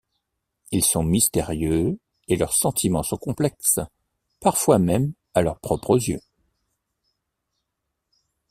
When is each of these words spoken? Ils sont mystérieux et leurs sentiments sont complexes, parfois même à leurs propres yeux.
Ils 0.71 0.83
sont 0.83 1.03
mystérieux 1.03 1.99
et 2.27 2.35
leurs 2.35 2.55
sentiments 2.55 3.03
sont 3.03 3.17
complexes, 3.17 3.79
parfois 4.39 4.79
même 4.79 5.13
à 5.35 5.43
leurs 5.43 5.59
propres 5.59 5.99
yeux. 6.09 6.21